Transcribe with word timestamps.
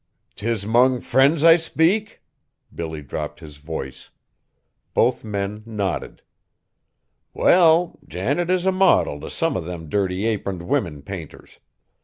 "'T 0.35 0.47
is 0.47 0.65
'mong 0.65 0.99
friends 0.99 1.43
I 1.43 1.57
speak?" 1.57 2.23
Billy 2.73 3.03
dropped 3.03 3.39
his 3.39 3.57
voice. 3.57 4.09
Both 4.95 5.23
men 5.23 5.61
nodded. 5.63 6.23
"Well, 7.35 7.99
Janet 8.07 8.49
is 8.49 8.65
a 8.65 8.71
modil 8.71 9.21
t' 9.21 9.29
some 9.29 9.55
of 9.55 9.65
them 9.65 9.89
dirty 9.89 10.25
aproned 10.25 10.63
women 10.63 11.03
painters! 11.03 11.59